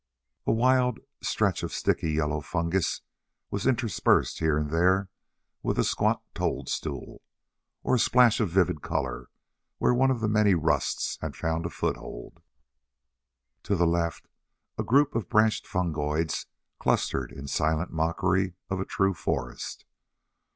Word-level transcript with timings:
A 0.47 0.51
wild 0.51 0.99
stretch 1.21 1.61
of 1.61 1.71
sickly 1.71 2.09
yellow 2.13 2.41
fungus 2.41 3.01
was 3.51 3.67
interspersed 3.67 4.39
here 4.39 4.57
and 4.57 4.71
there 4.71 5.09
with 5.61 5.77
a 5.77 5.83
squat 5.83 6.23
toadstool, 6.33 7.21
or 7.83 7.93
a 7.93 7.99
splash 7.99 8.39
of 8.39 8.49
vivid 8.49 8.81
color 8.81 9.29
where 9.77 9.93
one 9.93 10.09
of 10.09 10.19
the 10.19 10.27
many 10.27 10.55
rusts 10.55 11.19
had 11.21 11.35
found 11.35 11.67
a 11.67 11.69
foothold. 11.69 12.41
To 13.61 13.75
the 13.75 13.85
left 13.85 14.27
a 14.75 14.83
group 14.83 15.13
of 15.13 15.29
branched 15.29 15.67
fungoids 15.67 16.47
clustered 16.79 17.31
in 17.31 17.47
silent 17.47 17.91
mockery 17.93 18.55
of 18.71 18.79
a 18.79 18.85
true 18.85 19.13
forest. 19.13 19.85